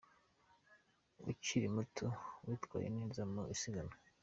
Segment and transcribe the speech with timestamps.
[1.31, 2.05] ukiri muto
[2.45, 3.95] witwaye neza mu isiganwa.